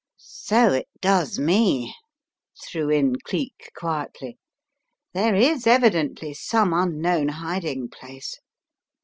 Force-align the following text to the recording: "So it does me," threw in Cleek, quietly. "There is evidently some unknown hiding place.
"So 0.25 0.71
it 0.73 0.87
does 0.99 1.37
me," 1.37 1.93
threw 2.67 2.89
in 2.89 3.17
Cleek, 3.23 3.71
quietly. 3.77 4.39
"There 5.13 5.35
is 5.35 5.67
evidently 5.67 6.33
some 6.33 6.73
unknown 6.73 7.27
hiding 7.27 7.87
place. 7.89 8.33